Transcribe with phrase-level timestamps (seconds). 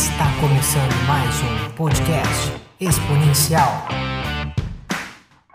[0.00, 3.86] Está começando mais um podcast exponencial.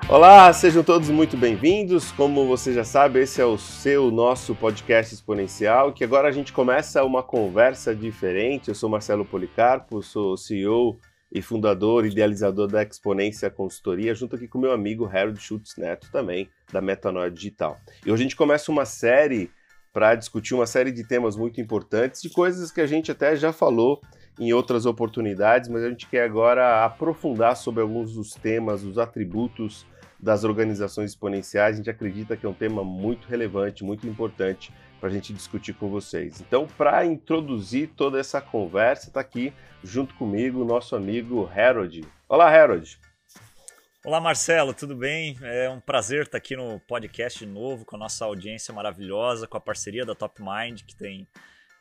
[0.07, 2.11] Olá, sejam todos muito bem-vindos.
[2.11, 6.53] Como você já sabe, esse é o seu nosso podcast exponencial, que agora a gente
[6.53, 8.69] começa uma conversa diferente.
[8.69, 10.99] Eu sou Marcelo Policarpo, sou CEO
[11.31, 16.47] e fundador, idealizador da Exponência Consultoria, junto aqui com meu amigo Harold Schultz Neto, também
[16.71, 17.79] da Metanoia Digital.
[18.05, 19.49] E hoje a gente começa uma série
[19.95, 23.53] para discutir uma série de temas muito importantes, de coisas que a gente até já
[23.53, 24.01] falou
[24.39, 29.85] em outras oportunidades, mas a gente quer agora aprofundar sobre alguns dos temas, os atributos
[30.19, 31.75] das organizações exponenciais.
[31.75, 35.73] A gente acredita que é um tema muito relevante, muito importante para a gente discutir
[35.73, 36.41] com vocês.
[36.41, 42.05] Então, para introduzir toda essa conversa, está aqui junto comigo o nosso amigo Harold.
[42.27, 42.99] Olá, Harold.
[44.03, 45.37] Olá, Marcelo, tudo bem?
[45.41, 49.57] É um prazer estar aqui no podcast de novo com a nossa audiência maravilhosa, com
[49.57, 51.27] a parceria da Top Mind, que tem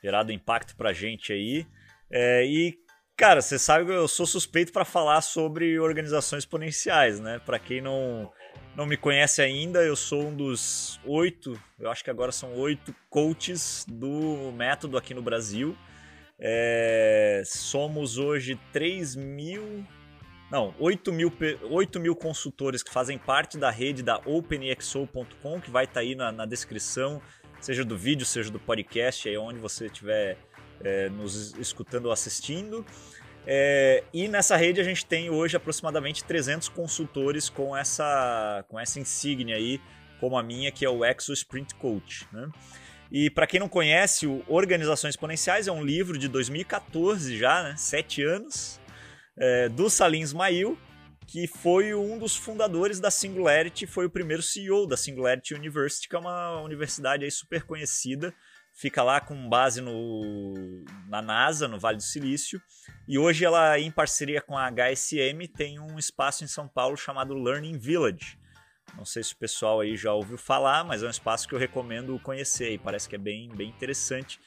[0.02, 1.66] gerado impacto para a gente aí.
[2.10, 2.78] É, e,
[3.16, 7.41] cara, você sabe que eu sou suspeito para falar sobre organizações exponenciais, né?
[7.44, 8.30] Para quem não,
[8.77, 12.94] não me conhece ainda, eu sou um dos oito, eu acho que agora são oito
[13.08, 15.77] coaches do método aqui no Brasil.
[16.38, 19.84] É, somos hoje 3 mil.
[20.50, 21.32] Não, 8 mil,
[21.70, 26.14] 8 mil consultores que fazem parte da rede da OpenExo.com, que vai estar tá aí
[26.14, 27.20] na, na, descrição,
[27.60, 30.36] seja do vídeo, seja do podcast, aí onde você estiver
[30.83, 32.84] é, nos escutando ou assistindo.
[33.47, 38.98] É, e nessa rede a gente tem hoje aproximadamente 300 consultores com essa, com essa
[38.98, 39.81] insígnia aí,
[40.19, 42.27] como a minha, que é o Exo Sprint Coach.
[42.33, 42.48] Né?
[43.12, 47.75] E para quem não conhece, o Organizações Exponenciais é um livro de 2014 já, né?
[47.77, 48.81] sete anos,
[49.36, 50.78] é, do Salim Ismail,
[51.27, 56.16] que foi um dos fundadores da Singularity, foi o primeiro CEO da Singularity University, que
[56.16, 58.34] é uma universidade aí super conhecida
[58.75, 62.61] fica lá com base no, na NASA, no Vale do Silício,
[63.06, 67.34] e hoje ela, em parceria com a HSM, tem um espaço em São Paulo chamado
[67.34, 68.36] Learning Village.
[68.97, 71.59] Não sei se o pessoal aí já ouviu falar, mas é um espaço que eu
[71.59, 74.41] recomendo conhecer e parece que é bem, bem interessante.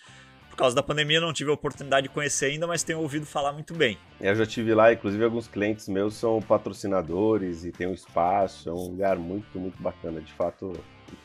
[0.50, 3.54] Por causa da pandemia não tive a oportunidade de conhecer ainda, mas tenho ouvido falar
[3.54, 3.98] muito bem.
[4.20, 8.74] Eu já tive lá, inclusive alguns clientes meus são patrocinadores e tem um espaço, é
[8.74, 10.20] um lugar muito, muito bacana.
[10.20, 10.74] De fato,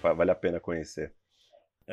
[0.03, 1.13] vale a pena conhecer.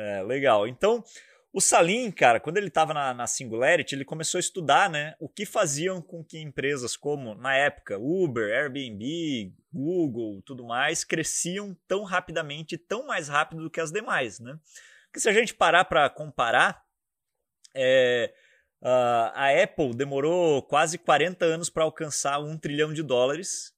[0.00, 0.66] É, legal.
[0.66, 1.04] Então,
[1.52, 5.28] o Salim, cara, quando ele estava na, na, Singularity, ele começou a estudar né, o
[5.28, 12.04] que faziam com que empresas como, na época, Uber, Airbnb, Google, tudo mais, cresciam tão
[12.04, 14.40] rapidamente, tão mais rápido do que as demais.
[14.40, 14.58] Né?
[15.06, 16.82] Porque se a gente parar para comparar,
[17.74, 18.32] é,
[18.82, 23.74] a Apple demorou quase 40 anos para alcançar um trilhão de dólares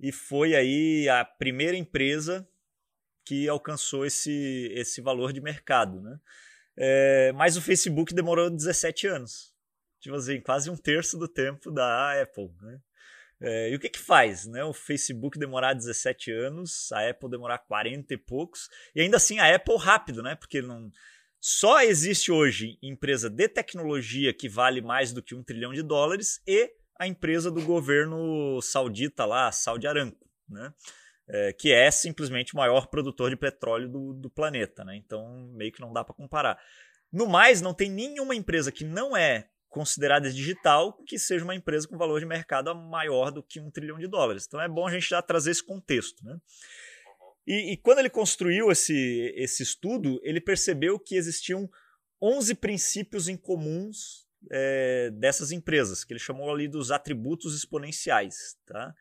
[0.00, 2.48] e foi aí a primeira empresa
[3.26, 6.18] que alcançou esse, esse valor de mercado, né?
[6.78, 9.52] É, mas o Facebook demorou 17 anos.
[10.00, 12.78] Tipo assim, quase um terço do tempo da Apple, né?
[13.40, 14.64] É, e o que que faz, né?
[14.64, 19.54] O Facebook demorar 17 anos, a Apple demorar 40 e poucos, e ainda assim a
[19.54, 20.36] Apple rápido, né?
[20.36, 20.90] Porque não
[21.40, 26.40] só existe hoje empresa de tecnologia que vale mais do que um trilhão de dólares
[26.46, 30.72] e a empresa do governo saudita lá, Saudi Aramco, né?
[31.28, 34.84] É, que é simplesmente o maior produtor de petróleo do, do planeta.
[34.84, 34.96] Né?
[34.96, 36.58] Então, meio que não dá para comparar.
[37.12, 41.86] No mais, não tem nenhuma empresa que não é considerada digital que seja uma empresa
[41.86, 44.44] com valor de mercado maior do que um trilhão de dólares.
[44.46, 46.24] Então é bom a gente já trazer esse contexto.
[46.24, 46.38] Né?
[47.46, 51.68] E, e quando ele construiu esse, esse estudo, ele percebeu que existiam
[52.22, 58.56] 11 princípios em comuns é, dessas empresas, que ele chamou ali dos atributos exponenciais.
[58.66, 58.94] Tá?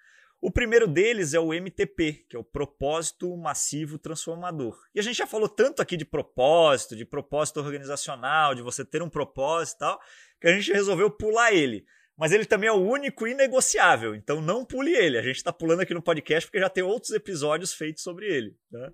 [0.46, 4.78] O primeiro deles é o MTP, que é o propósito massivo transformador.
[4.94, 9.02] E a gente já falou tanto aqui de propósito, de propósito organizacional, de você ter
[9.02, 10.00] um propósito e tal,
[10.40, 11.84] que a gente resolveu pular ele.
[12.16, 15.18] Mas ele também é o único inegociável, então não pule ele.
[15.18, 18.56] A gente está pulando aqui no podcast porque já tem outros episódios feitos sobre ele.
[18.72, 18.92] Tá?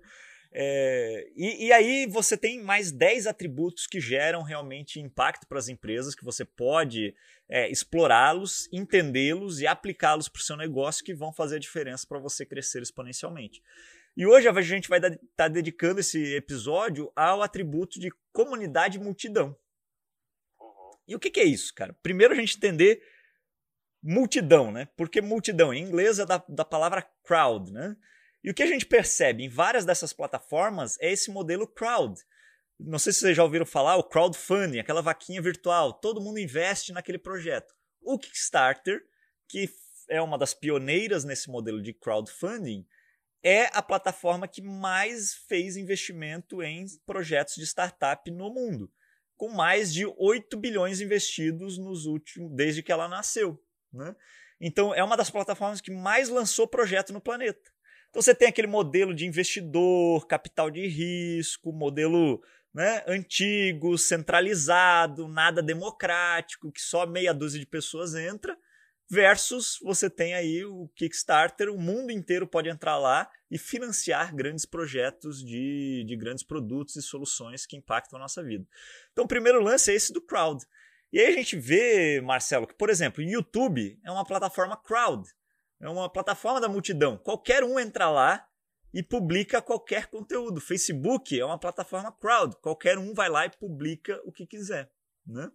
[0.54, 5.68] É, e, e, aí você tem mais 10 atributos que geram realmente impacto para as
[5.68, 7.14] empresas, que você pode
[7.48, 12.18] é, explorá-los, entendê-los e aplicá-los para o seu negócio, que vão fazer a diferença para
[12.18, 13.62] você crescer exponencialmente.
[14.14, 19.56] E hoje a gente vai estar tá dedicando esse episódio ao atributo de comunidade multidão.
[20.60, 20.90] Uhum.
[21.08, 21.96] E o que, que é isso, cara?
[22.02, 23.02] Primeiro a gente entender
[24.02, 24.86] multidão, né?
[24.98, 27.96] Porque multidão em inglês é da, da palavra crowd, né?
[28.44, 32.20] E o que a gente percebe em várias dessas plataformas é esse modelo crowd.
[32.78, 36.92] Não sei se vocês já ouviram falar, o crowdfunding, aquela vaquinha virtual, todo mundo investe
[36.92, 37.72] naquele projeto.
[38.00, 39.00] O Kickstarter,
[39.48, 39.70] que
[40.08, 42.84] é uma das pioneiras nesse modelo de crowdfunding,
[43.44, 48.92] é a plataforma que mais fez investimento em projetos de startup no mundo.
[49.36, 53.60] com mais de 8 bilhões investidos nos últimos desde que ela nasceu,
[53.92, 54.14] né?
[54.60, 57.71] Então é uma das plataformas que mais lançou projeto no planeta.
[58.12, 62.42] Então você tem aquele modelo de investidor, capital de risco, modelo
[62.74, 68.54] né, antigo, centralizado, nada democrático, que só meia dúzia de pessoas entra,
[69.08, 74.66] versus você tem aí o Kickstarter, o mundo inteiro pode entrar lá e financiar grandes
[74.66, 78.68] projetos de, de grandes produtos e soluções que impactam a nossa vida.
[79.10, 80.62] Então o primeiro lance é esse do crowd.
[81.10, 85.26] E aí a gente vê, Marcelo, que, por exemplo, o YouTube é uma plataforma crowd,
[85.82, 87.18] é uma plataforma da multidão.
[87.18, 88.46] Qualquer um entra lá
[88.94, 90.60] e publica qualquer conteúdo.
[90.60, 94.90] Facebook é uma plataforma crowd, qualquer um vai lá e publica o que quiser.
[95.26, 95.50] Né?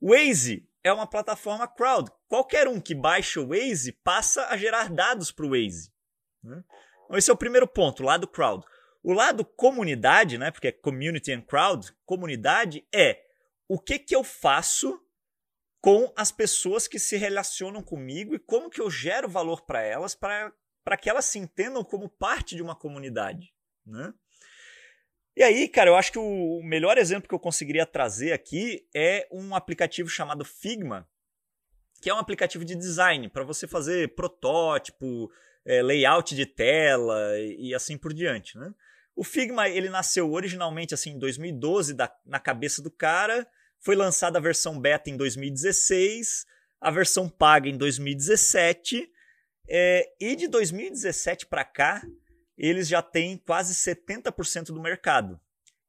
[0.00, 2.10] Waze é uma plataforma crowd.
[2.28, 5.90] Qualquer um que baixa o Waze passa a gerar dados para o Waze.
[6.44, 6.62] Né?
[7.06, 8.64] Então, esse é o primeiro ponto, o lado crowd.
[9.02, 13.22] O lado comunidade, né, porque é community and crowd, comunidade é
[13.68, 15.00] o que, que eu faço
[15.86, 20.16] com as pessoas que se relacionam comigo e como que eu gero valor para elas
[20.16, 23.54] para que elas se entendam como parte de uma comunidade.
[23.86, 24.12] Né?
[25.36, 29.28] E aí, cara, eu acho que o melhor exemplo que eu conseguiria trazer aqui é
[29.30, 31.08] um aplicativo chamado Figma,
[32.02, 35.30] que é um aplicativo de design para você fazer protótipo,
[35.64, 38.58] é, layout de tela e, assim por diante.
[38.58, 38.74] Né?
[39.14, 43.46] O Figma ele nasceu originalmente assim em 2012 da, na cabeça do cara
[43.86, 46.44] foi lançada a versão beta em 2016,
[46.80, 49.08] a versão paga em 2017,
[49.68, 52.02] é, e de 2017 para cá,
[52.58, 55.40] eles já têm quase 70% do mercado,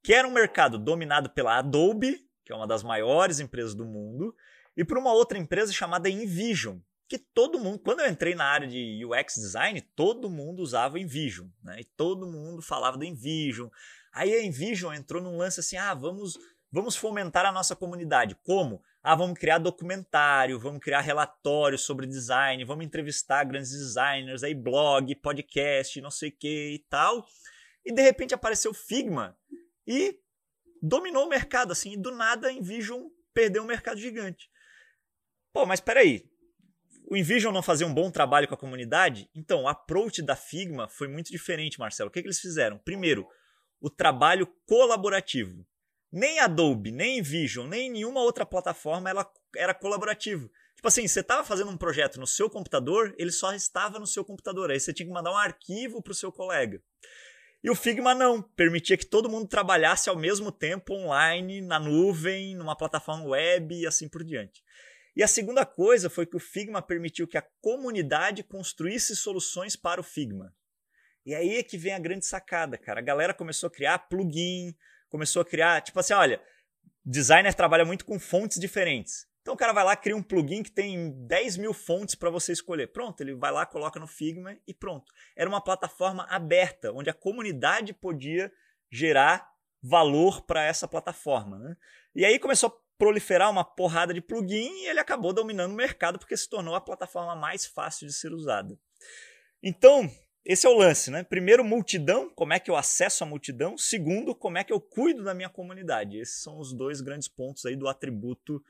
[0.03, 4.35] que era um mercado dominado pela Adobe, que é uma das maiores empresas do mundo,
[4.75, 6.77] e por uma outra empresa chamada InVision,
[7.07, 11.47] que todo mundo, quando eu entrei na área de UX design, todo mundo usava InVision,
[11.63, 11.77] né?
[11.79, 13.69] E todo mundo falava do InVision.
[14.11, 16.37] Aí a InVision entrou num lance assim: ah, vamos
[16.77, 18.35] Vamos fomentar a nossa comunidade.
[18.43, 18.83] Como?
[19.01, 25.15] Ah, vamos criar documentário, vamos criar relatórios sobre design, vamos entrevistar grandes designers, aí blog,
[25.15, 27.25] podcast, não sei o que e tal.
[27.83, 29.35] E de repente apareceu Figma
[29.87, 30.19] e
[30.79, 34.47] dominou o mercado, assim, e do nada a Envision perdeu um mercado gigante.
[35.51, 36.29] Pô, mas peraí,
[37.09, 39.27] o Envision não fazia um bom trabalho com a comunidade?
[39.33, 42.09] Então, o approach da Figma foi muito diferente, Marcelo.
[42.09, 42.77] O que, que eles fizeram?
[42.77, 43.27] Primeiro,
[43.81, 45.65] o trabalho colaborativo.
[46.11, 50.49] Nem Adobe, nem Vision, nem nenhuma outra plataforma ela era colaborativo.
[50.75, 54.23] Tipo assim, você estava fazendo um projeto no seu computador, ele só estava no seu
[54.23, 54.69] computador.
[54.69, 56.81] Aí você tinha que mandar um arquivo para o seu colega.
[57.63, 62.55] E o Figma não, permitia que todo mundo trabalhasse ao mesmo tempo online, na nuvem,
[62.55, 64.63] numa plataforma web e assim por diante.
[65.15, 69.99] E a segunda coisa foi que o Figma permitiu que a comunidade construísse soluções para
[69.99, 70.55] o Figma.
[71.25, 72.99] E aí é que vem a grande sacada, cara.
[72.99, 74.75] A galera começou a criar plugin,
[75.09, 76.41] começou a criar, tipo assim, olha,
[77.05, 79.27] designer trabalha muito com fontes diferentes.
[79.41, 82.51] Então o cara vai lá, cria um plugin que tem 10 mil fontes para você
[82.51, 82.87] escolher.
[82.87, 85.13] Pronto, ele vai lá, coloca no Figma e pronto.
[85.37, 88.51] Era uma plataforma aberta, onde a comunidade podia
[88.91, 89.49] gerar
[89.81, 91.57] valor para essa plataforma.
[91.59, 91.77] Né?
[92.13, 96.19] E aí começou a proliferar uma porrada de plugin e ele acabou dominando o mercado
[96.19, 98.77] porque se tornou a plataforma mais fácil de ser usada.
[99.63, 100.11] Então,
[100.47, 101.23] esse é o lance, né?
[101.23, 103.77] Primeiro, multidão, como é que eu acesso a multidão?
[103.77, 106.17] Segundo, como é que eu cuido da minha comunidade?
[106.17, 108.63] Esses são os dois grandes pontos aí do atributo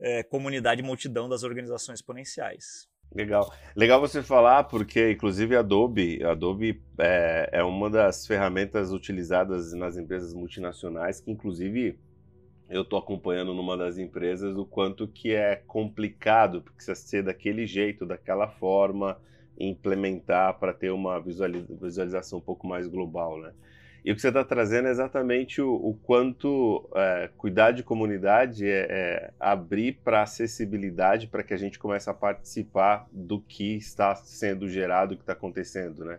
[0.00, 2.88] é, comunidade multidão das organizações exponenciais.
[3.14, 3.52] Legal.
[3.76, 10.32] Legal você falar, porque inclusive Adobe, Adobe é, é uma das ferramentas utilizadas nas empresas
[10.32, 11.98] multinacionais, que inclusive
[12.68, 17.66] eu estou acompanhando numa das empresas o quanto que é complicado, porque precisa ser daquele
[17.66, 19.18] jeito, daquela forma,
[19.58, 23.52] implementar para ter uma visualização um pouco mais global, né?
[24.04, 28.66] E o que você está trazendo é exatamente o, o quanto é, cuidar de comunidade
[28.66, 34.14] é, é abrir para acessibilidade para que a gente comece a participar do que está
[34.14, 36.18] sendo gerado, o que está acontecendo, né?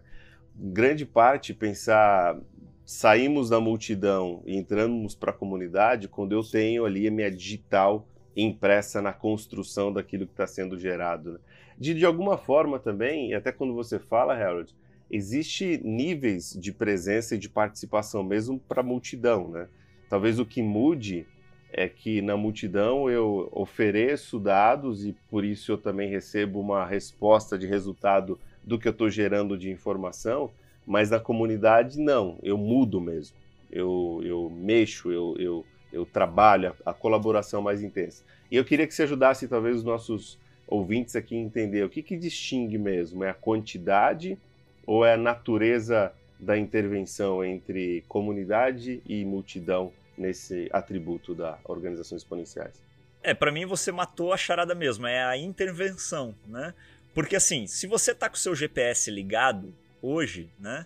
[0.56, 2.38] Grande parte pensar
[2.86, 8.08] saímos da multidão e entramos para a comunidade quando eu tenho ali a minha digital
[8.36, 11.34] impressa na construção daquilo que está sendo gerado.
[11.34, 11.40] Né?
[11.80, 14.76] De, de alguma forma também, até quando você fala, Harold,
[15.10, 19.68] existe níveis de presença e de participação mesmo para a multidão, né?
[20.10, 21.26] Talvez o que mude
[21.72, 27.58] é que na multidão eu ofereço dados e por isso eu também recebo uma resposta
[27.58, 30.52] de resultado do que eu estou gerando de informação,
[30.86, 33.38] mas na comunidade não, eu mudo mesmo,
[33.72, 38.26] eu, eu mexo, eu, eu, eu trabalho, a colaboração mais intensa.
[38.52, 42.16] E eu queria que você ajudasse talvez os nossos ouvintes aqui entender o que, que
[42.16, 43.24] distingue mesmo?
[43.24, 44.38] É a quantidade
[44.86, 52.82] ou é a natureza da intervenção entre comunidade e multidão nesse atributo da organização exponenciais?
[53.22, 56.74] É, para mim você matou a charada mesmo, é a intervenção, né?
[57.14, 60.86] Porque assim, se você tá com o seu GPS ligado hoje, né?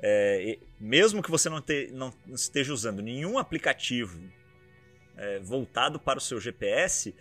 [0.00, 4.20] É, mesmo que você não, te, não, esteja usando nenhum aplicativo
[5.16, 7.14] é, voltado para o seu GPS,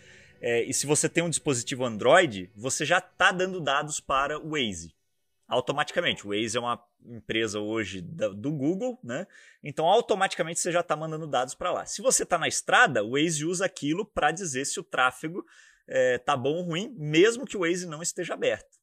[0.46, 4.50] é, e se você tem um dispositivo Android, você já está dando dados para o
[4.50, 4.94] Waze
[5.48, 6.28] automaticamente.
[6.28, 9.26] O Waze é uma empresa hoje do Google, né?
[9.64, 11.86] Então automaticamente você já está mandando dados para lá.
[11.86, 15.46] Se você está na estrada, o Waze usa aquilo para dizer se o tráfego
[15.88, 18.78] é, tá bom ou ruim, mesmo que o Waze não esteja aberto.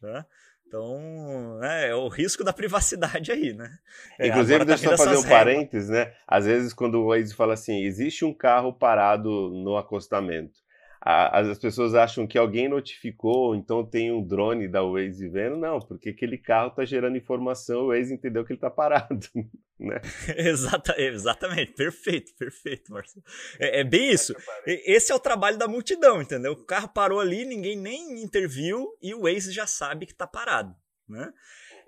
[0.00, 0.26] Tá?
[0.66, 3.78] Então, é, é, o risco da privacidade aí, né?
[4.18, 6.14] É, Inclusive, tá deixa eu só fazer um parênteses, né?
[6.26, 10.62] Às vezes, quando o Waze fala assim, existe um carro parado no acostamento
[11.04, 15.56] as pessoas acham que alguém notificou, então tem um drone da Waze vendo.
[15.56, 19.18] Não, porque aquele carro está gerando informação, o Waze entendeu que ele está parado.
[19.82, 20.00] Né?
[20.38, 23.24] Exata, exatamente, perfeito, perfeito, Marcelo.
[23.58, 24.32] É, é, bem isso.
[24.64, 26.52] Esse é o trabalho da multidão, entendeu?
[26.52, 30.72] O carro parou ali, ninguém nem interviu e o Waze já sabe que está parado.
[31.08, 31.32] Né?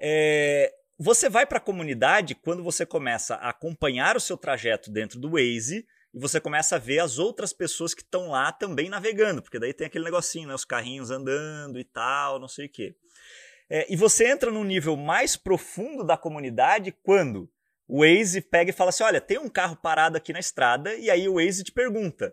[0.00, 5.20] É, você vai para a comunidade quando você começa a acompanhar o seu trajeto dentro
[5.20, 9.42] do Waze e você começa a ver as outras pessoas que estão lá também navegando,
[9.42, 10.54] porque daí tem aquele negocinho, né?
[10.54, 12.94] Os carrinhos andando e tal, não sei o quê.
[13.68, 17.50] É, e você entra num nível mais profundo da comunidade quando
[17.88, 21.10] o Waze pega e fala assim: olha, tem um carro parado aqui na estrada, e
[21.10, 22.32] aí o Waze te pergunta: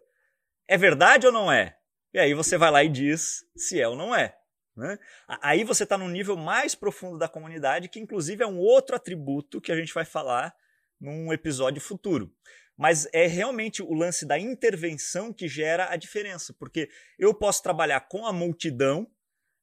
[0.68, 1.76] é verdade ou não é?
[2.14, 4.38] E aí você vai lá e diz se é ou não é.
[4.78, 5.00] Né?
[5.42, 9.60] Aí você está num nível mais profundo da comunidade, que inclusive é um outro atributo
[9.60, 10.54] que a gente vai falar
[11.00, 12.32] num episódio futuro.
[12.78, 18.02] Mas é realmente o lance da intervenção que gera a diferença, porque eu posso trabalhar
[18.02, 19.08] com a multidão,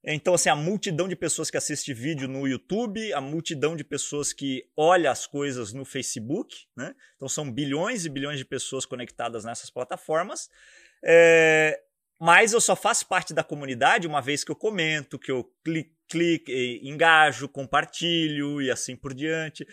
[0.03, 4.31] então, assim, a multidão de pessoas que assiste vídeo no YouTube, a multidão de pessoas
[4.31, 6.95] que olha as coisas no Facebook, né?
[7.15, 10.49] Então, são bilhões e bilhões de pessoas conectadas nessas plataformas.
[11.03, 11.81] É...
[12.17, 15.91] Mas eu só faço parte da comunidade uma vez que eu comento, que eu clico,
[16.09, 16.51] clico,
[16.81, 19.65] engajo, compartilho e assim por diante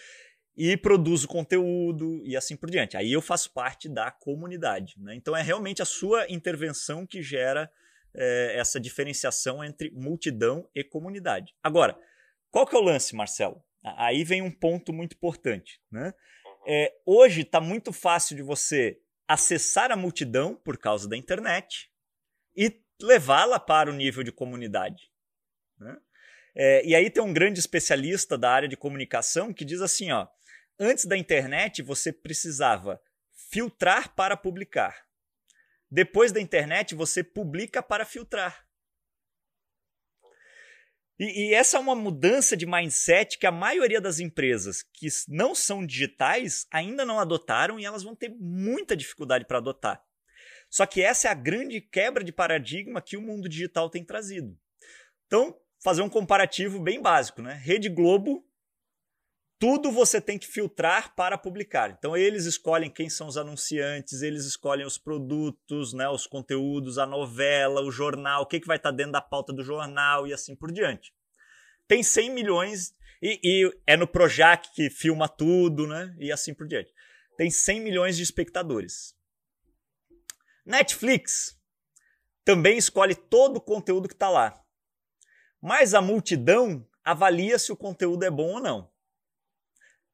[0.56, 2.96] e produzo conteúdo e assim por diante.
[2.96, 4.94] Aí eu faço parte da comunidade.
[4.98, 5.14] Né?
[5.14, 7.70] Então é realmente a sua intervenção que gera
[8.14, 11.54] é, essa diferenciação entre multidão e comunidade.
[11.62, 11.98] Agora,
[12.50, 13.62] qual que é o lance, Marcelo?
[13.82, 15.80] Aí vem um ponto muito importante.
[15.92, 16.14] Né?
[16.66, 18.98] É, hoje está muito fácil de você
[19.28, 21.90] acessar a multidão por causa da internet
[22.56, 25.10] e levá-la para o nível de comunidade.
[25.78, 25.96] Né?
[26.54, 30.26] É, e aí tem um grande especialista da área de comunicação que diz assim, ó,
[30.78, 33.00] Antes da internet, você precisava
[33.50, 35.06] filtrar para publicar.
[35.90, 38.66] Depois da internet, você publica para filtrar.
[41.18, 45.54] E, e, essa é uma mudança de mindset que a maioria das empresas que não
[45.54, 50.04] são digitais ainda não adotaram e elas vão ter muita dificuldade para adotar.
[50.68, 54.58] Só que essa é a grande quebra de paradigma que o mundo digital tem trazido.
[55.26, 57.54] Então, fazer um comparativo bem básico, né?
[57.54, 58.46] Rede Globo
[59.58, 61.90] tudo você tem que filtrar para publicar.
[61.90, 67.06] Então eles escolhem quem são os anunciantes, eles escolhem os produtos, né, os conteúdos, a
[67.06, 70.54] novela, o jornal, o que, que vai estar dentro da pauta do jornal e assim
[70.54, 71.12] por diante.
[71.88, 76.66] Tem 100 milhões e, e é no Projac que filma tudo, né, e assim por
[76.66, 76.92] diante.
[77.38, 79.14] Tem 100 milhões de espectadores.
[80.64, 81.58] Netflix
[82.44, 84.60] também escolhe todo o conteúdo que está lá.
[85.62, 88.95] Mas a multidão avalia se o conteúdo é bom ou não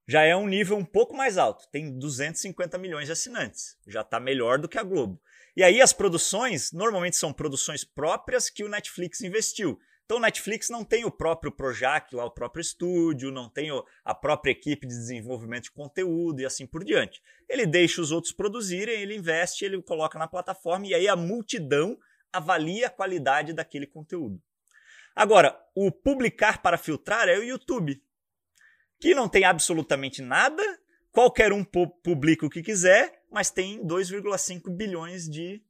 [0.06, 1.68] já é um nível um pouco mais alto.
[1.71, 3.76] Tem 250 milhões de assinantes.
[3.87, 5.21] Já está melhor do que a Globo.
[5.56, 9.78] E aí as produções normalmente são produções próprias que o Netflix investiu.
[10.04, 13.71] Então o Netflix não tem o próprio Projac lá, o próprio estúdio, não tem
[14.04, 17.23] a própria equipe de desenvolvimento de conteúdo e assim por diante.
[17.49, 21.97] Ele deixa os outros produzirem, ele investe, ele coloca na plataforma e aí a multidão
[22.32, 24.38] avalia a qualidade daquele conteúdo.
[25.14, 28.02] Agora, o publicar para filtrar é o YouTube
[29.02, 30.62] que não tem absolutamente nada,
[31.11, 35.61] qualquer um publica o que quiser, mas tem 2,5 bilhões de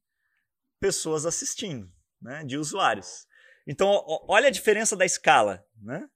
[0.78, 3.26] pessoas assistindo, né, de usuários.
[3.66, 5.64] Então, olha a diferença da escala.
[5.80, 6.06] Né?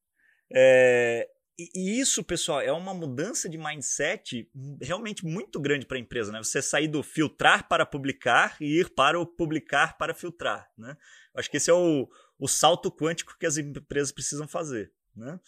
[0.53, 1.27] É,
[1.59, 4.51] e isso, pessoal, é uma mudança de mindset
[4.83, 6.31] realmente muito grande para a empresa.
[6.31, 6.43] Né?
[6.43, 10.71] Você sair do filtrar para publicar e ir para o publicar para filtrar.
[10.77, 10.95] Né?
[11.35, 14.93] Acho que esse é o, o salto quântico que as empresas precisam fazer.
[15.17, 15.41] Né?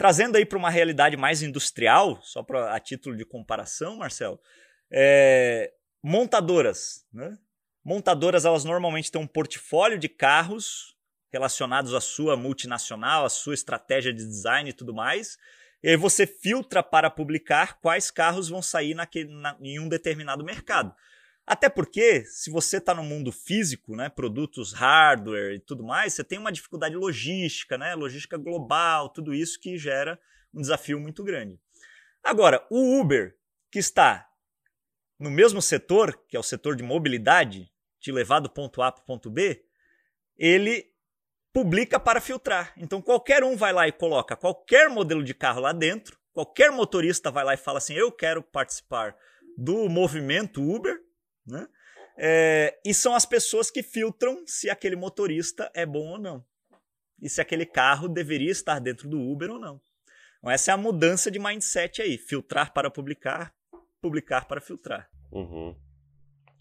[0.00, 4.40] Trazendo aí para uma realidade mais industrial, só pra, a título de comparação, Marcelo,
[4.90, 7.06] é, montadoras.
[7.12, 7.36] Né?
[7.84, 10.96] Montadoras, elas normalmente têm um portfólio de carros
[11.30, 15.36] relacionados à sua multinacional, à sua estratégia de design e tudo mais.
[15.82, 20.42] E aí você filtra para publicar quais carros vão sair naquele, na, em um determinado
[20.42, 20.94] mercado.
[21.46, 26.22] Até porque, se você está no mundo físico, né, produtos hardware e tudo mais, você
[26.22, 30.20] tem uma dificuldade logística, né, logística global, tudo isso que gera
[30.54, 31.58] um desafio muito grande.
[32.22, 33.36] Agora, o Uber,
[33.70, 34.28] que está
[35.18, 37.70] no mesmo setor, que é o setor de mobilidade,
[38.00, 39.62] te levar do ponto A para o ponto B,
[40.36, 40.90] ele
[41.52, 42.72] publica para filtrar.
[42.76, 47.30] Então qualquer um vai lá e coloca qualquer modelo de carro lá dentro, qualquer motorista
[47.30, 49.14] vai lá e fala assim: eu quero participar
[49.56, 50.98] do movimento Uber,
[51.50, 51.68] né?
[52.16, 56.44] É, e são as pessoas que filtram se aquele motorista é bom ou não.
[57.20, 59.80] E se aquele carro deveria estar dentro do Uber ou não.
[60.38, 63.54] Então, essa é a mudança de mindset aí: filtrar para publicar,
[64.00, 65.08] publicar para filtrar.
[65.30, 65.76] Uhum.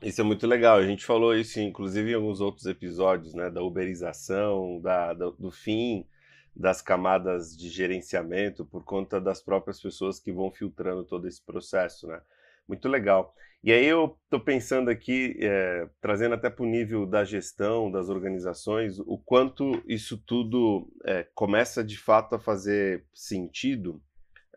[0.01, 0.77] Isso é muito legal.
[0.77, 3.49] A gente falou isso, inclusive, em alguns outros episódios, né?
[3.49, 6.05] Da uberização, da, da, do fim
[6.55, 12.07] das camadas de gerenciamento por conta das próprias pessoas que vão filtrando todo esse processo,
[12.07, 12.21] né?
[12.67, 13.33] Muito legal.
[13.61, 18.07] E aí eu estou pensando aqui, é, trazendo até para o nível da gestão, das
[18.07, 24.01] organizações, o quanto isso tudo é, começa de fato a fazer sentido,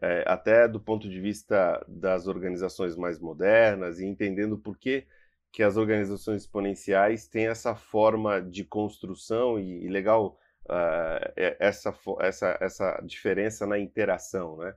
[0.00, 5.06] é, até do ponto de vista das organizações mais modernas e entendendo por que
[5.52, 12.58] que as organizações exponenciais têm essa forma de construção e, e legal uh, essa, essa,
[12.58, 14.74] essa diferença na interação, né?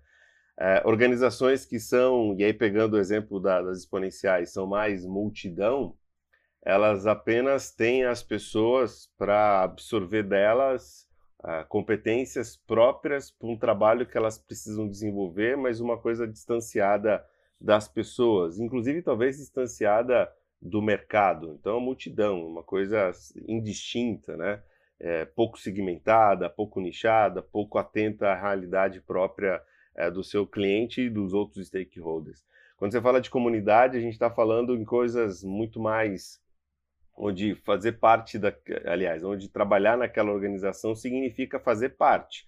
[0.58, 5.96] Uh, organizações que são, e aí pegando o exemplo da, das exponenciais, são mais multidão,
[6.64, 11.08] elas apenas têm as pessoas para absorver delas
[11.44, 17.24] uh, competências próprias para um trabalho que elas precisam desenvolver, mas uma coisa distanciada
[17.60, 20.32] das pessoas, inclusive talvez distanciada
[20.62, 21.58] do mercado.
[21.60, 23.12] Então, a multidão, uma coisa
[23.48, 24.62] indistinta, né?
[24.98, 29.62] É, pouco segmentada, pouco nichada, pouco atenta à realidade própria
[29.96, 32.44] é, do seu cliente e dos outros stakeholders.
[32.78, 36.44] Quando você fala de comunidade, a gente está falando em coisas muito mais
[37.18, 38.54] onde fazer parte da,
[38.86, 42.46] aliás, onde trabalhar naquela organização significa fazer parte.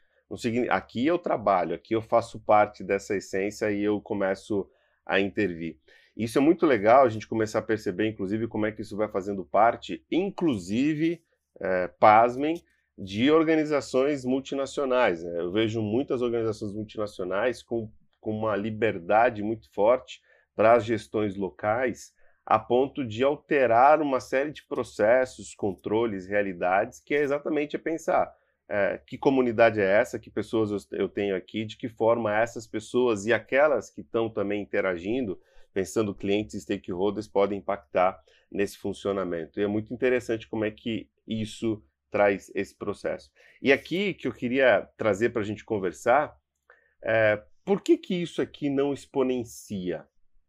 [0.70, 4.70] Aqui eu trabalho, aqui eu faço parte dessa essência e eu começo
[5.06, 5.78] a intervir.
[6.18, 9.08] Isso é muito legal a gente começar a perceber, inclusive, como é que isso vai
[9.08, 11.24] fazendo parte, inclusive,
[11.62, 12.62] é, pasmem,
[12.98, 15.24] de organizações multinacionais.
[15.24, 15.40] Né?
[15.40, 20.22] Eu vejo muitas organizações multinacionais com, com uma liberdade muito forte
[20.56, 22.14] para as gestões locais,
[22.46, 28.34] a ponto de alterar uma série de processos, controles, realidades, que é exatamente a pensar.
[28.70, 33.26] É, que comunidade é essa, que pessoas eu tenho aqui, de que forma essas pessoas
[33.26, 35.40] e aquelas que estão também interagindo
[35.78, 38.20] pensando clientes e stakeholders, podem impactar
[38.52, 39.60] nesse funcionamento.
[39.60, 43.32] E é muito interessante como é que isso traz esse processo.
[43.62, 46.36] E aqui que eu queria trazer para a gente conversar,
[47.04, 50.08] é, por que, que isso aqui não exponencia,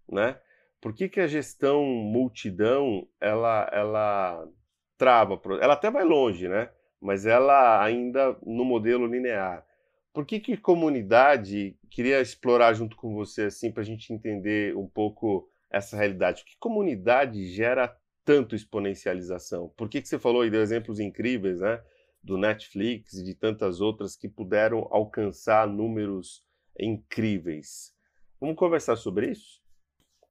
[0.09, 0.39] né?
[0.81, 4.49] Por que, que a gestão multidão ela, ela
[4.97, 6.71] trava, ela até vai longe, né?
[7.01, 9.65] Mas ela ainda no modelo linear.
[10.13, 14.87] Por que, que comunidade queria explorar junto com você assim para a gente entender um
[14.87, 16.45] pouco essa realidade?
[16.45, 17.97] Que comunidade gera
[18.29, 19.71] tanto exponencialização?
[19.71, 21.83] Por que, que você falou e deu exemplos incríveis, né?
[22.23, 26.45] Do Netflix e de tantas outras que puderam alcançar números
[26.79, 27.95] incríveis.
[28.39, 29.63] Vamos conversar sobre isso?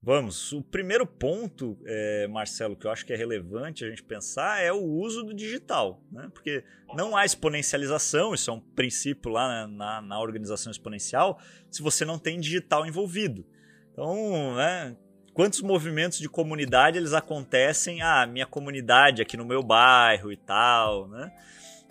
[0.00, 0.52] Vamos.
[0.52, 4.72] O primeiro ponto, é, Marcelo, que eu acho que é relevante a gente pensar é
[4.72, 6.30] o uso do digital, né?
[6.32, 6.62] Porque
[6.94, 12.16] não há exponencialização, isso é um princípio lá na, na organização exponencial, se você não
[12.16, 13.44] tem digital envolvido.
[13.90, 14.96] Então, né,
[15.38, 18.02] quantos movimentos de comunidade eles acontecem?
[18.02, 21.30] Ah, minha comunidade aqui no meu bairro e tal, né?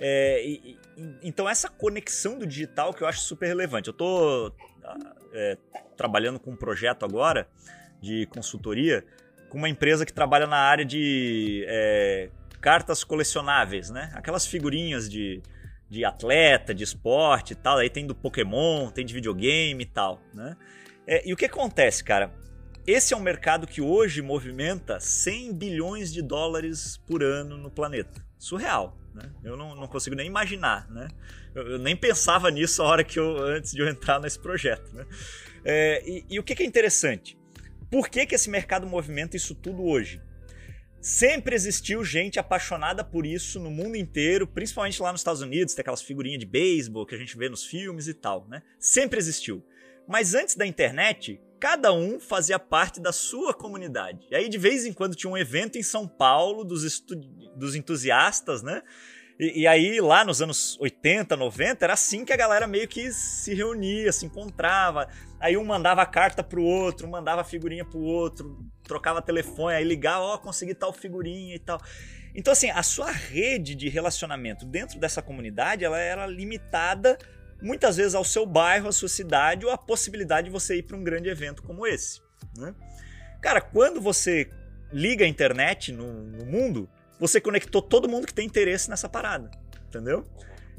[0.02, 0.78] É, e,
[1.24, 3.88] então essa conexão do digital que eu acho super relevante.
[3.88, 4.54] Eu estou
[5.32, 5.58] é,
[5.96, 7.48] trabalhando com um projeto agora
[8.02, 9.06] de consultoria
[9.48, 12.30] com uma empresa que trabalha na área de é,
[12.60, 14.12] cartas colecionáveis, né?
[14.14, 15.42] Aquelas figurinhas de,
[15.90, 17.78] de atleta, de esporte e tal.
[17.78, 20.58] Aí tem do Pokémon, tem de videogame e tal, né?
[21.08, 22.46] É, e o que acontece, cara?
[22.88, 28.26] Esse é um mercado que hoje movimenta 100 bilhões de dólares por ano no planeta.
[28.40, 29.30] Surreal, né?
[29.44, 31.10] Eu não, não consigo nem imaginar, né?
[31.54, 34.90] Eu, eu, nem pensava nisso a hora que eu antes de eu entrar nesse projeto,
[34.96, 35.06] né?
[35.66, 37.38] É, e, e, o que, que é interessante?
[37.92, 40.22] Por que, que esse mercado movimenta isso tudo hoje?
[41.02, 45.82] Sempre existiu gente apaixonada por isso no mundo inteiro, principalmente lá nos Estados Unidos, tem
[45.82, 48.64] aquelas figurinhas de beisebol que a gente vê nos filmes e tal, né?
[48.80, 49.62] Sempre existiu.
[50.08, 54.26] Mas antes da internet, cada um fazia parte da sua comunidade.
[54.32, 57.02] E aí, de vez em quando, tinha um evento em São Paulo dos,
[57.56, 58.82] dos entusiastas, né?
[59.40, 63.12] E, e, aí, lá nos anos 80, 90, era assim que a galera meio que
[63.12, 65.08] se reunia, se encontrava.
[65.40, 70.24] Aí um mandava carta pro outro, um mandava figurinha pro outro, trocava telefone, aí ligava,
[70.24, 71.80] ó, oh, consegui tal figurinha e tal.
[72.34, 77.18] Então, assim, a sua rede de relacionamento dentro dessa comunidade, ela era limitada
[77.62, 80.98] muitas vezes ao seu bairro, à sua cidade, ou a possibilidade de você ir para
[80.98, 82.22] um grande evento como esse.
[82.58, 82.74] Né?
[83.42, 84.50] Cara, quando você
[84.92, 86.90] liga a internet no, no mundo,
[87.20, 89.50] você conectou todo mundo que tem interesse nessa parada,
[89.88, 90.26] entendeu?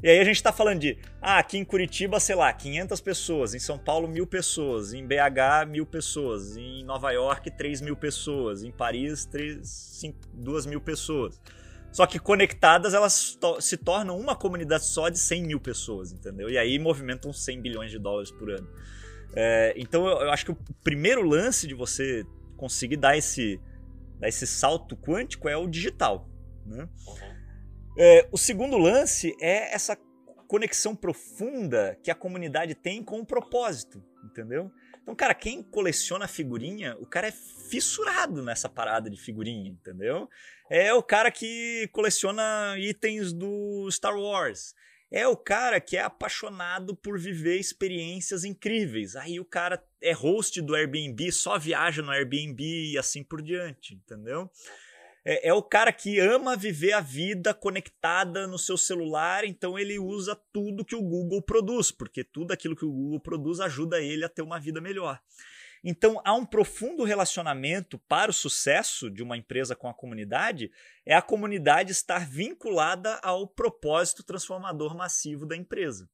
[0.01, 3.53] E aí a gente está falando de, ah, aqui em Curitiba, sei lá, 500 pessoas,
[3.53, 8.63] em São Paulo, mil pessoas, em BH, mil pessoas, em Nova York, 3 mil pessoas,
[8.63, 11.41] em Paris, 3, 5, 2 mil pessoas.
[11.91, 16.49] Só que conectadas, elas to se tornam uma comunidade só de 100 mil pessoas, entendeu?
[16.49, 18.67] E aí movimentam 100 bilhões de dólares por ano.
[19.35, 22.23] É, então eu, eu acho que o primeiro lance de você
[22.57, 23.59] conseguir dar esse,
[24.19, 26.29] dar esse salto quântico é o digital.
[26.65, 26.83] Né?
[26.83, 27.29] Uhum.
[27.97, 29.97] É, o segundo lance é essa
[30.47, 34.71] conexão profunda que a comunidade tem com o propósito, entendeu?
[35.09, 40.29] Então, cara, quem coleciona figurinha, o cara é fissurado nessa parada de figurinha, entendeu?
[40.69, 44.75] É o cara que coleciona itens do Star Wars.
[45.09, 49.15] É o cara que é apaixonado por viver experiências incríveis.
[49.15, 53.95] Aí o cara é host do Airbnb, só viaja no Airbnb e assim por diante,
[53.95, 54.47] entendeu?
[55.31, 59.99] É, é, o cara que ama viver a vida conectada no seu celular, então ele
[59.99, 64.25] usa tudo que o Google produz, porque tudo aquilo que o Google produz ajuda ele
[64.25, 65.21] a ter uma vida melhor.
[65.83, 70.71] Então há um profundo relacionamento para o sucesso de uma empresa com a comunidade,
[71.05, 76.09] é a comunidade estar vinculada ao propósito transformador massivo da empresa.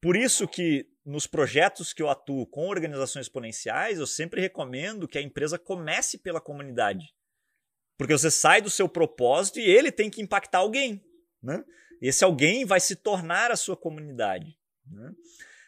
[0.00, 5.18] Por isso que nos projetos que eu atuo com organizações exponenciais, eu sempre recomendo que
[5.18, 7.12] a empresa comece pela comunidade.
[7.98, 11.04] Porque você sai do seu propósito e ele tem que impactar alguém.
[11.42, 11.64] Né?
[12.00, 14.56] Esse alguém vai se tornar a sua comunidade.
[14.86, 15.12] Né?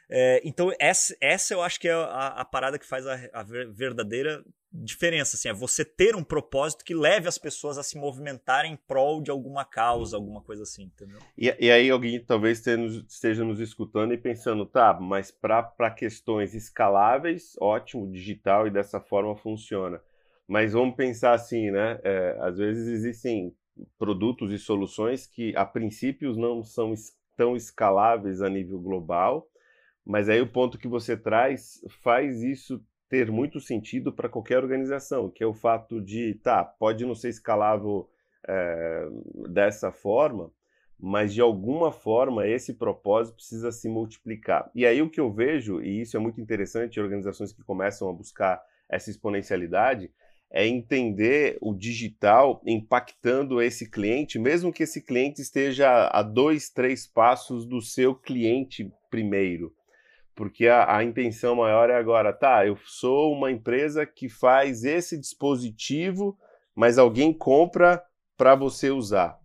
[0.08, 3.42] É, então, essa, essa eu acho que é a, a parada que faz a, a,
[3.42, 5.36] verdadeira diferença.
[5.36, 9.20] Assim, é você ter um propósito que leve as pessoas a se movimentarem em prol
[9.20, 11.18] de alguma causa, alguma coisa assim, entendeu?
[11.36, 12.64] E, e aí alguém talvez
[13.08, 19.36] esteja nos escutando e pensando, tá, mas para questões escaláveis, ótimo, digital e dessa forma
[19.36, 20.00] funciona.
[20.50, 22.00] Mas vamos pensar assim, né?
[22.02, 23.54] É, às vezes existem
[23.96, 26.92] produtos e soluções que a princípio não são
[27.36, 29.48] tão escaláveis a nível global,
[30.04, 35.30] mas aí o ponto que você traz faz isso ter muito sentido para qualquer organização,
[35.30, 38.10] que é o fato de, tá, pode não ser escalável
[38.48, 39.08] é,
[39.50, 40.50] dessa forma,
[40.98, 44.68] mas de alguma forma esse propósito precisa se multiplicar.
[44.74, 48.12] E aí o que eu vejo, e isso é muito interessante, organizações que começam a
[48.12, 50.10] buscar essa exponencialidade,
[50.50, 57.06] é entender o digital impactando esse cliente, mesmo que esse cliente esteja a dois, três
[57.06, 59.72] passos do seu cliente primeiro.
[60.34, 65.18] Porque a, a intenção maior é agora, tá, eu sou uma empresa que faz esse
[65.18, 66.36] dispositivo,
[66.74, 68.02] mas alguém compra
[68.36, 69.38] para você usar.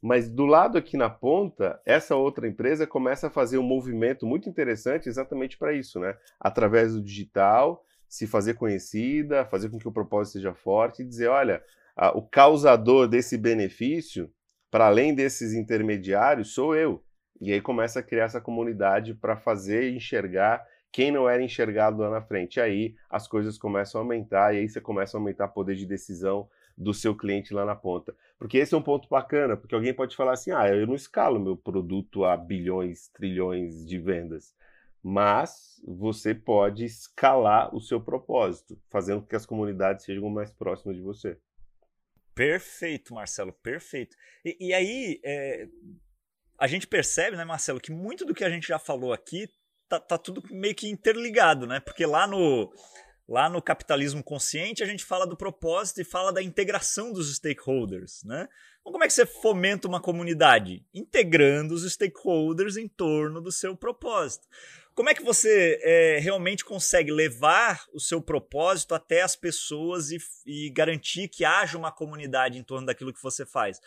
[0.00, 4.48] Mas do lado aqui na ponta, essa outra empresa começa a fazer um movimento muito
[4.48, 6.16] interessante exatamente para isso, né?
[6.40, 11.28] Através do digital, se fazer conhecida, fazer com que o propósito seja forte e dizer,
[11.28, 11.62] olha,
[11.96, 14.30] a, o causador desse benefício,
[14.70, 17.04] para além desses intermediários, sou eu.
[17.40, 22.10] E aí começa a criar essa comunidade para fazer enxergar quem não era enxergado lá
[22.10, 22.60] na frente.
[22.60, 25.86] Aí as coisas começam a aumentar e aí você começa a aumentar o poder de
[25.86, 28.14] decisão do seu cliente lá na ponta.
[28.38, 31.38] Porque esse é um ponto bacana, porque alguém pode falar assim: ah, eu não escalo
[31.38, 34.54] meu produto a bilhões, trilhões de vendas
[35.02, 40.96] mas você pode escalar o seu propósito, fazendo com que as comunidades sejam mais próximas
[40.96, 41.38] de você.
[42.34, 44.16] Perfeito, Marcelo, perfeito.
[44.44, 45.68] E, e aí, é,
[46.58, 49.48] a gente percebe, né, Marcelo, que muito do que a gente já falou aqui
[49.88, 51.80] tá, tá tudo meio que interligado, né?
[51.80, 52.70] Porque lá no,
[53.28, 58.22] lá no capitalismo consciente a gente fala do propósito e fala da integração dos stakeholders,
[58.24, 58.48] né?
[58.80, 60.84] Então, como é que você fomenta uma comunidade?
[60.94, 64.46] Integrando os stakeholders em torno do seu propósito.
[64.98, 70.18] Como é que você é, realmente consegue levar o seu propósito até as pessoas e,
[70.44, 73.80] e garantir que haja uma comunidade em torno daquilo que você faz?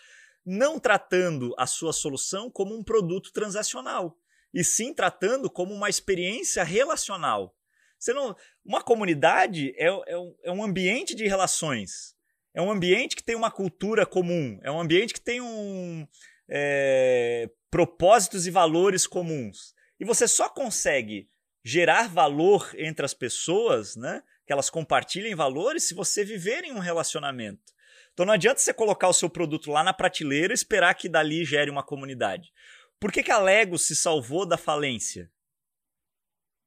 [0.45, 4.17] Não tratando a sua solução como um produto transacional,
[4.54, 7.54] e sim tratando como uma experiência relacional.
[8.00, 12.15] Você não, uma comunidade é, é, um, é um ambiente de relações.
[12.54, 14.58] É um ambiente que tem uma cultura comum.
[14.63, 16.08] É um ambiente que tem um,
[16.50, 19.76] é, propósitos e valores comuns.
[20.02, 21.30] E você só consegue
[21.64, 24.24] gerar valor entre as pessoas, né?
[24.48, 27.72] Que elas compartilhem valores se você viver em um relacionamento.
[28.12, 31.46] Então não adianta você colocar o seu produto lá na prateleira e esperar que dali
[31.46, 32.52] gere uma comunidade.
[33.00, 35.32] Por que, que a Lego se salvou da falência?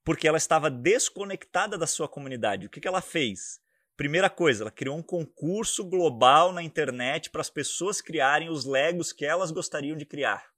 [0.05, 2.67] Porque ela estava desconectada da sua comunidade.
[2.69, 3.61] O que, que ela fez?
[3.97, 9.13] Primeira coisa, ela criou um concurso global na internet para as pessoas criarem os Legos
[9.13, 10.54] que elas gostariam de criar.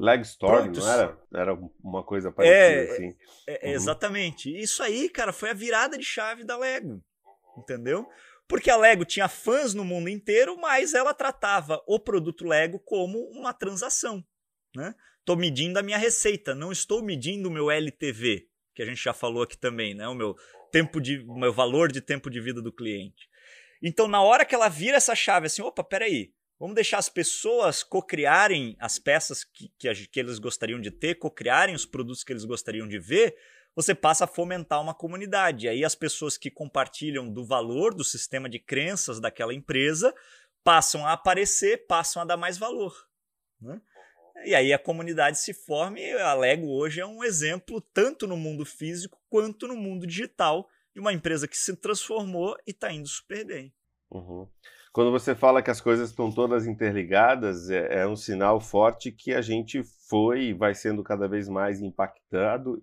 [0.00, 1.18] Leg Storm, não era?
[1.32, 3.16] Era uma coisa parecida é, assim.
[3.46, 3.74] É, uhum.
[3.74, 4.58] Exatamente.
[4.58, 7.04] Isso aí, cara, foi a virada de chave da Lego.
[7.58, 8.08] Entendeu?
[8.48, 13.18] Porque a Lego tinha fãs no mundo inteiro, mas ela tratava o produto Lego como
[13.30, 14.24] uma transação.
[14.74, 14.94] Né?
[15.18, 19.12] Estou medindo a minha receita, não estou medindo o meu LTV, que a gente já
[19.12, 20.08] falou aqui também, né?
[20.08, 20.34] o meu
[20.72, 23.28] tempo de, o meu valor de tempo de vida do cliente.
[23.82, 27.82] Então, na hora que ela vira essa chave, assim, opa, peraí, Vamos deixar as pessoas
[27.82, 32.44] co-criarem as peças que, que, que, eles gostariam de ter, co-criarem os produtos que eles
[32.44, 33.34] gostariam de ver.
[33.74, 35.66] Você passa a fomentar uma comunidade.
[35.66, 40.14] Aí as pessoas que compartilham do valor do sistema de crenças daquela empresa
[40.62, 43.08] passam a aparecer, passam a dar mais valor.
[43.58, 43.80] Né?
[44.44, 48.36] E aí a comunidade se forma e a Lego hoje é um exemplo, tanto no
[48.36, 53.08] mundo físico quanto no mundo digital, de uma empresa que se transformou e está indo
[53.08, 53.72] super bem.
[54.10, 54.46] Uhum.
[54.92, 59.32] Quando você fala que as coisas estão todas interligadas, é, é um sinal forte que
[59.32, 62.80] a gente foi e vai sendo cada vez mais impactado,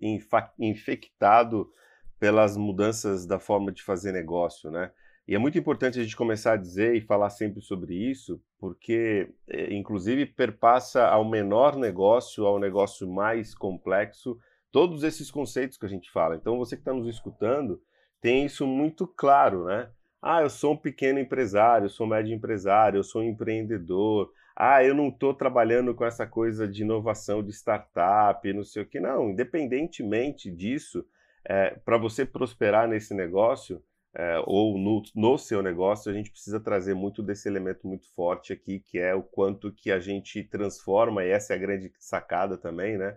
[0.58, 1.70] infectado
[2.18, 4.90] pelas mudanças da forma de fazer negócio, né?
[5.26, 9.28] E é muito importante a gente começar a dizer e falar sempre sobre isso, porque,
[9.46, 14.38] é, inclusive, perpassa ao menor negócio, ao negócio mais complexo,
[14.72, 16.36] todos esses conceitos que a gente fala.
[16.36, 17.78] Então, você que está nos escutando
[18.22, 19.90] tem isso muito claro, né?
[20.20, 24.32] Ah, eu sou um pequeno empresário, eu sou um médio empresário, eu sou um empreendedor.
[24.56, 28.86] Ah, eu não estou trabalhando com essa coisa de inovação de startup, não sei o
[28.86, 28.98] que.
[28.98, 31.06] Não, independentemente disso,
[31.44, 33.82] é, para você prosperar nesse negócio
[34.14, 38.52] é, ou no, no seu negócio, a gente precisa trazer muito desse elemento muito forte
[38.52, 42.58] aqui, que é o quanto que a gente transforma, e essa é a grande sacada
[42.58, 43.16] também, né?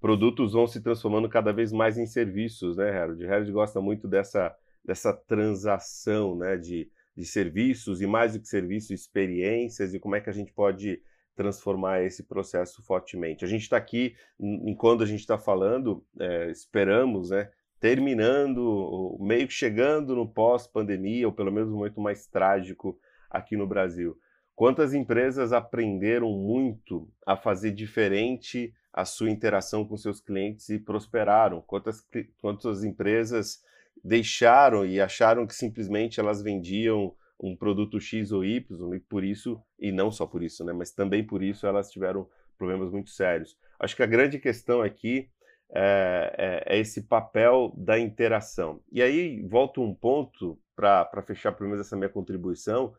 [0.00, 3.26] Produtos vão se transformando cada vez mais em serviços, né, Harold?
[3.26, 4.56] Harold gosta muito dessa
[4.88, 10.20] dessa transação né, de, de serviços e mais do que serviços, experiências e como é
[10.22, 11.02] que a gente pode
[11.36, 13.44] transformar esse processo fortemente.
[13.44, 19.52] A gente está aqui, enquanto a gente está falando, é, esperamos, né, terminando, meio que
[19.52, 22.98] chegando no pós-pandemia, ou pelo menos um momento mais trágico
[23.28, 24.18] aqui no Brasil.
[24.56, 31.60] Quantas empresas aprenderam muito a fazer diferente a sua interação com seus clientes e prosperaram?
[31.60, 32.02] Quantas,
[32.40, 33.62] quantas empresas
[34.04, 39.62] deixaram e acharam que simplesmente elas vendiam um produto X ou Y e por isso,
[39.78, 43.56] e não só por isso, né, mas também por isso elas tiveram problemas muito sérios.
[43.78, 45.30] Acho que a grande questão aqui
[45.70, 48.80] é, é, é esse papel da interação.
[48.90, 52.94] E aí volto um ponto para fechar pelo menos essa minha contribuição,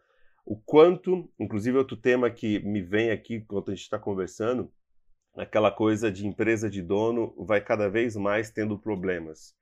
[0.45, 4.71] o quanto, inclusive outro tema que me vem aqui enquanto a gente está conversando,
[5.37, 9.53] aquela coisa de empresa de dono vai cada vez mais tendo problemas.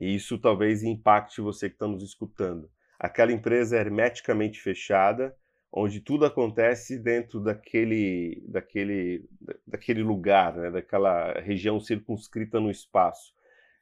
[0.00, 2.68] E isso talvez impacte você que está nos escutando.
[2.98, 5.34] Aquela empresa é hermeticamente fechada,
[5.72, 9.28] onde tudo acontece dentro daquele, daquele,
[9.66, 10.70] daquele lugar, né?
[10.70, 13.34] daquela região circunscrita no espaço.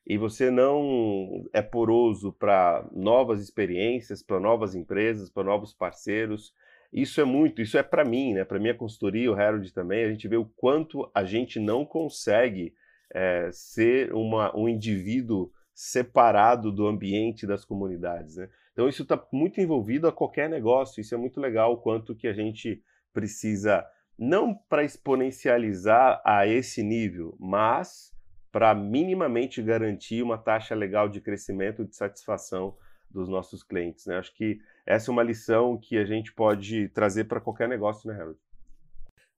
[0.06, 6.52] E você não é poroso para novas experiências, para novas empresas, para novos parceiros.
[6.92, 8.44] Isso é muito, isso é para mim, né?
[8.44, 12.74] para minha consultoria, o Harold também, a gente vê o quanto a gente não consegue
[13.14, 18.36] é, ser uma, um indivíduo separado do ambiente das comunidades.
[18.36, 18.48] Né?
[18.72, 21.00] Então isso está muito envolvido a qualquer negócio.
[21.00, 22.82] Isso é muito legal o quanto que a gente
[23.12, 23.86] precisa
[24.18, 28.12] não para exponencializar a esse nível, mas
[28.50, 32.76] para minimamente garantir uma taxa legal de crescimento e de satisfação
[33.10, 34.06] dos nossos clientes.
[34.06, 34.18] Né?
[34.18, 38.20] Acho que essa é uma lição que a gente pode trazer para qualquer negócio, né,
[38.20, 38.38] Harold?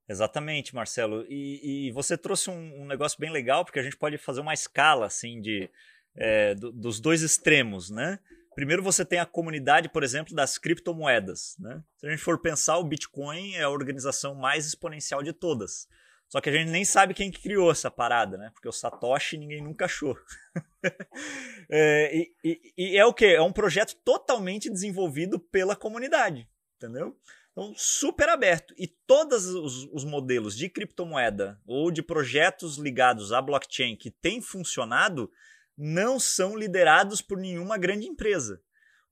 [0.08, 1.24] Exatamente, Marcelo.
[1.28, 4.52] E, e você trouxe um, um, negócio bem legal, porque a gente pode fazer uma
[4.52, 5.70] escala assim de
[6.16, 8.18] é, do, dos dois extremos, né?
[8.54, 11.56] Primeiro você tem a comunidade, por exemplo, das criptomoedas.
[11.58, 11.82] Né?
[11.98, 15.88] Se a gente for pensar, o Bitcoin é a organização mais exponencial de todas.
[16.28, 18.50] Só que a gente nem sabe quem criou essa parada, né?
[18.54, 20.16] Porque o Satoshi ninguém nunca achou.
[21.68, 23.26] é, e, e, e, é o que?
[23.26, 27.16] É um projeto totalmente desenvolvido pela comunidade, entendeu?
[27.52, 28.74] Então, super aberto.
[28.76, 34.40] E todos os, os modelos de criptomoeda ou de projetos ligados à blockchain que têm
[34.40, 35.30] funcionado
[35.76, 38.60] não são liderados por nenhuma grande empresa.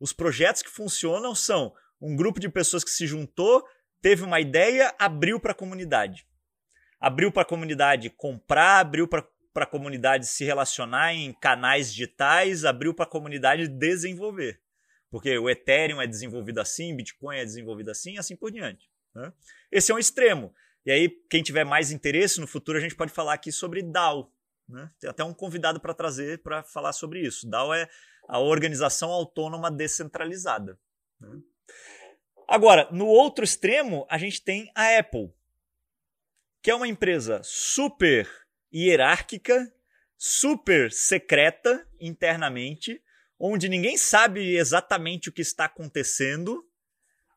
[0.00, 3.64] Os projetos que funcionam são um grupo de pessoas que se juntou,
[4.00, 6.26] teve uma ideia, abriu para a comunidade.
[7.00, 12.92] Abriu para a comunidade comprar, abriu para a comunidade se relacionar em canais digitais, abriu
[12.94, 14.60] para a comunidade desenvolver.
[15.10, 18.90] Porque o Ethereum é desenvolvido assim, Bitcoin é desenvolvido assim, e assim por diante.
[19.14, 19.32] Né?
[19.70, 20.54] Esse é um extremo.
[20.84, 24.32] E aí, quem tiver mais interesse no futuro, a gente pode falar aqui sobre DAO.
[24.72, 24.90] Né?
[24.98, 27.48] Tem até um convidado para trazer para falar sobre isso.
[27.48, 27.88] DAO é
[28.26, 30.78] a organização autônoma descentralizada.
[31.20, 31.38] Né?
[32.48, 35.32] Agora, no outro extremo, a gente tem a Apple,
[36.62, 38.28] que é uma empresa super
[38.72, 39.72] hierárquica,
[40.16, 43.02] super secreta internamente,
[43.38, 46.66] onde ninguém sabe exatamente o que está acontecendo,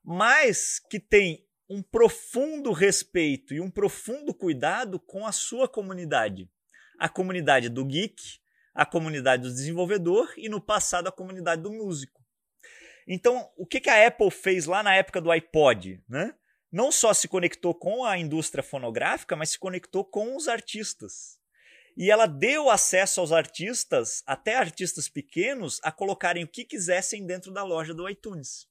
[0.04, 6.50] mas que tem um profundo respeito e um profundo cuidado com a sua comunidade.
[6.98, 8.40] A comunidade do geek,
[8.74, 12.24] a comunidade do desenvolvedor e, no passado, a comunidade do músico.
[13.08, 16.04] Então, o que a Apple fez lá na época do iPod?
[16.10, 16.34] Né?
[16.72, 21.40] Não só se conectou com a indústria fonográfica, mas se conectou com os artistas.
[21.96, 27.54] E ela deu acesso aos artistas, até artistas pequenos, a colocarem o que quisessem dentro
[27.54, 28.68] da loja do iTunes.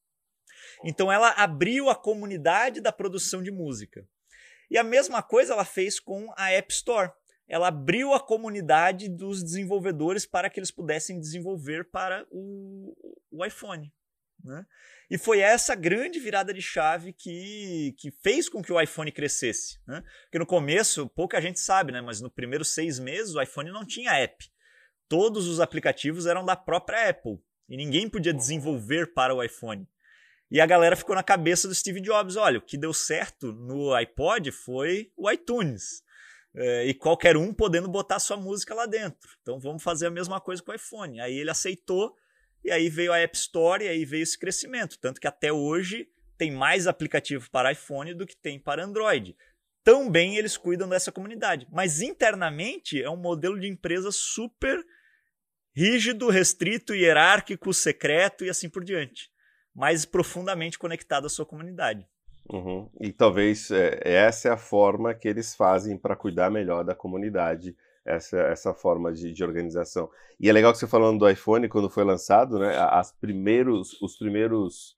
[0.84, 4.06] Então ela abriu a comunidade da produção de música.
[4.70, 7.12] E a mesma coisa ela fez com a App Store.
[7.48, 12.96] Ela abriu a comunidade dos desenvolvedores para que eles pudessem desenvolver para o,
[13.30, 13.92] o iPhone.
[14.42, 14.64] Né?
[15.10, 19.78] E foi essa grande virada de chave que, que fez com que o iPhone crescesse.
[19.86, 20.02] Né?
[20.24, 22.00] Porque no começo, pouca gente sabe, né?
[22.00, 24.50] mas no primeiros seis meses o iPhone não tinha app.
[25.08, 27.38] Todos os aplicativos eram da própria Apple.
[27.68, 29.88] E ninguém podia desenvolver para o iPhone.
[30.50, 33.92] E a galera ficou na cabeça do Steve Jobs: olha, o que deu certo no
[33.94, 36.03] iPod foi o iTunes.
[36.56, 39.28] É, e qualquer um podendo botar sua música lá dentro.
[39.42, 41.20] Então vamos fazer a mesma coisa com o iPhone.
[41.20, 42.14] Aí ele aceitou,
[42.62, 44.98] e aí veio a App Store, e aí veio esse crescimento.
[44.98, 49.36] Tanto que até hoje tem mais aplicativo para iPhone do que tem para Android.
[49.82, 51.66] Tão bem eles cuidam dessa comunidade.
[51.70, 54.82] Mas internamente é um modelo de empresa super
[55.76, 59.34] rígido, restrito, hierárquico, secreto e assim por diante
[59.74, 62.06] mais profundamente conectado à sua comunidade.
[62.52, 62.88] Uhum.
[63.00, 67.76] E talvez é, essa é a forma que eles fazem para cuidar melhor da comunidade,
[68.04, 70.10] essa, essa forma de, de, organização.
[70.38, 74.16] E é legal que você falando do iPhone, quando foi lançado, né, as primeiros, os
[74.16, 74.96] primeiros,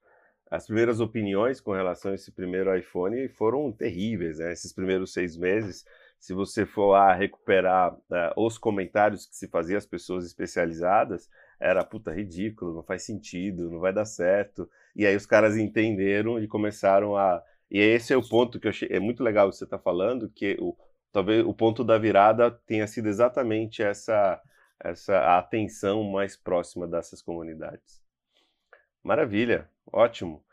[0.51, 5.37] as primeiras opiniões com relação a esse primeiro iPhone foram terríveis, né, esses primeiros seis
[5.37, 5.85] meses.
[6.19, 11.83] Se você for lá recuperar uh, os comentários que se fazia as pessoas especializadas, era
[11.83, 14.69] puta ridículo, não faz sentido, não vai dar certo.
[14.95, 17.43] E aí os caras entenderam e começaram a.
[17.69, 18.89] E esse é o ponto que eu achei.
[18.91, 20.75] É muito legal você está falando, que o,
[21.11, 24.41] talvez o ponto da virada tenha sido exatamente essa,
[24.79, 28.01] essa atenção mais próxima dessas comunidades.
[29.03, 30.43] Maravilha, ótimo.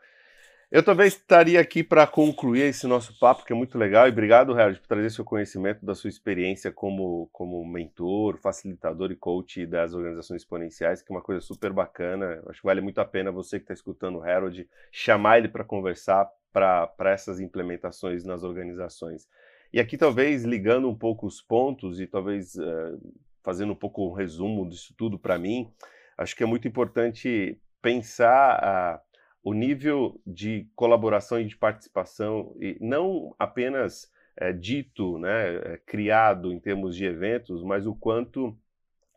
[0.71, 4.51] Eu talvez estaria aqui para concluir esse nosso papo, que é muito legal, e obrigado,
[4.53, 9.93] Harold, por trazer seu conhecimento da sua experiência como, como mentor, facilitador e coach das
[9.93, 12.41] organizações exponenciais, que é uma coisa super bacana.
[12.47, 15.63] Acho que vale muito a pena você que está escutando o Harold chamar ele para
[15.63, 19.27] conversar para essas implementações nas organizações.
[19.71, 22.99] E aqui, talvez, ligando um pouco os pontos e talvez uh,
[23.43, 25.71] fazendo um pouco um resumo disso tudo para mim,
[26.17, 28.99] acho que é muito importante pensar.
[28.99, 29.14] Uh,
[29.45, 36.51] o nível de colaboração e de participação, e não apenas é, dito, né, é, criado
[36.51, 38.57] em termos de eventos, mas o quanto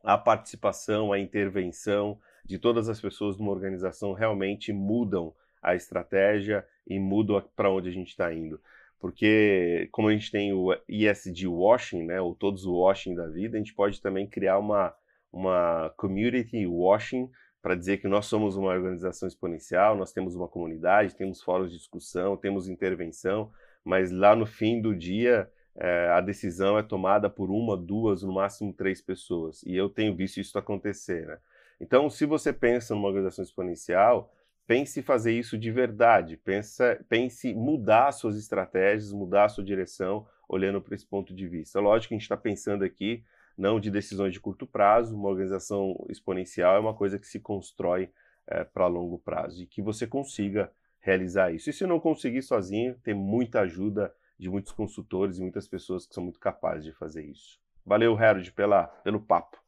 [0.05, 7.01] a participação, a intervenção de todas as pessoas numa organização realmente mudam a estratégia e
[7.01, 8.61] mudam para onde a gente está indo.
[9.01, 13.57] Porque, como a gente tem o ESG washing, né, ou todos o washing da vida,
[13.57, 14.95] a gente pode também criar uma,
[15.33, 21.15] uma community washing para dizer que nós somos uma organização exponencial, nós temos uma comunidade,
[21.15, 23.51] temos fóruns de discussão, temos intervenção,
[23.85, 28.33] mas lá no fim do dia é, a decisão é tomada por uma, duas, no
[28.33, 29.63] máximo três pessoas.
[29.65, 31.27] E eu tenho visto isso acontecer.
[31.27, 31.39] Né?
[31.81, 34.33] Então, se você pensa numa organização exponencial,
[34.67, 40.95] pense fazer isso de verdade, pensa, pense mudar suas estratégias, mudar sua direção, olhando para
[40.95, 41.81] esse ponto de vista.
[41.81, 43.25] Lógico que a gente está pensando aqui
[43.59, 45.17] não de decisões de curto prazo.
[45.17, 48.11] Uma organização exponencial é uma coisa que se constrói
[48.47, 51.69] é, para longo prazo e que você consiga realizar isso.
[51.69, 56.15] E se não conseguir sozinho, tem muita ajuda de muitos consultores e muitas pessoas que
[56.15, 57.59] são muito capazes de fazer isso.
[57.85, 59.59] Valeu, Harold, pela, pelo papo.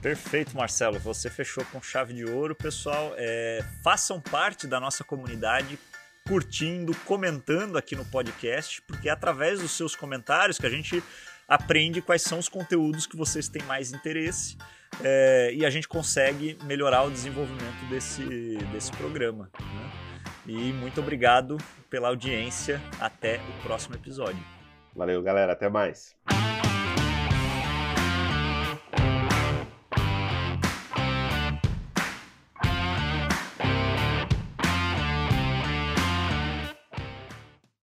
[0.00, 0.98] Perfeito, Marcelo.
[1.00, 2.54] Você fechou com chave de ouro.
[2.54, 5.78] Pessoal, é, façam parte da nossa comunidade,
[6.26, 11.02] curtindo, comentando aqui no podcast, porque é através dos seus comentários que a gente
[11.48, 14.56] aprende quais são os conteúdos que vocês têm mais interesse
[15.02, 18.24] é, e a gente consegue melhorar o desenvolvimento desse,
[18.72, 19.50] desse programa.
[19.58, 19.90] Né?
[20.46, 21.58] E muito obrigado
[21.90, 22.80] pela audiência.
[23.00, 24.42] Até o próximo episódio.
[24.94, 25.52] Valeu, galera.
[25.52, 26.14] Até mais.